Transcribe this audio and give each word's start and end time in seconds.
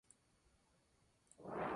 Sitio 1.27 1.45
Web 1.49 1.69